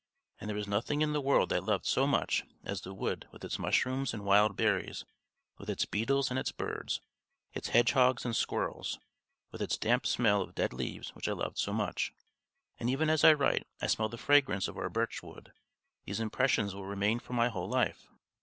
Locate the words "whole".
17.49-17.69